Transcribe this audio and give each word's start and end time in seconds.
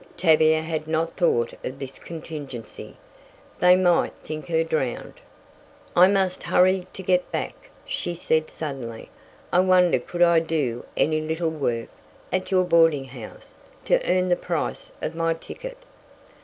Tavia 0.17 0.63
had 0.63 0.87
not 0.87 1.11
thought 1.11 1.53
of 1.63 1.77
this 1.77 1.99
contingency; 1.99 2.95
they 3.59 3.75
might 3.75 4.13
think 4.13 4.47
her 4.47 4.63
drowned! 4.63 5.13
"I 5.95 6.07
must 6.07 6.41
hurry 6.41 6.87
to 6.93 7.03
get 7.03 7.31
back," 7.31 7.69
she 7.85 8.15
said 8.15 8.49
suddenly. 8.49 9.11
"I 9.53 9.59
wonder 9.59 9.99
could 9.99 10.23
I 10.23 10.39
do 10.39 10.85
any 10.97 11.21
little 11.21 11.51
work, 11.51 11.89
at 12.33 12.49
your 12.49 12.63
boarding 12.63 13.05
house, 13.09 13.53
to 13.85 14.03
earn 14.09 14.29
the 14.29 14.35
price 14.35 14.91
of 15.03 15.13
my 15.13 15.35
ticket?" 15.35 15.77